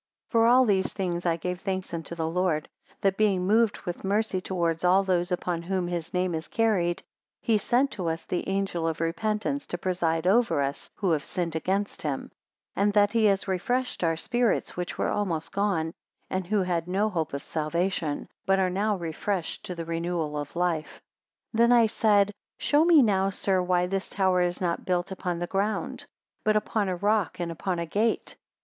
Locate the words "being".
3.17-3.45